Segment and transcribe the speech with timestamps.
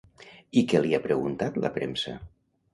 [0.61, 2.19] I què li ha preguntat la premsa?